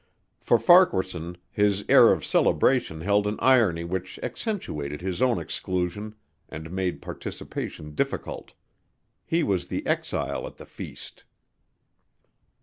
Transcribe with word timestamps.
For 0.39 0.57
Farquaharson 0.57 1.37
his 1.51 1.85
air 1.87 2.11
of 2.11 2.25
celebration 2.25 3.01
held 3.01 3.27
an 3.27 3.35
irony 3.37 3.83
which 3.83 4.19
accentuated 4.23 4.99
his 4.99 5.21
own 5.21 5.37
exclusion 5.37 6.15
and 6.49 6.71
made 6.71 7.03
participation 7.03 7.93
difficult. 7.93 8.53
He 9.27 9.43
was 9.43 9.67
the 9.67 9.85
exile 9.85 10.47
at 10.47 10.57
the 10.57 10.65
feast. 10.65 11.25